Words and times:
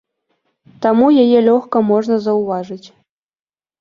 Таму 0.85 1.05
яе 1.25 1.39
лёгка 1.49 1.77
можна 1.93 2.15
заўважыць. 2.27 2.85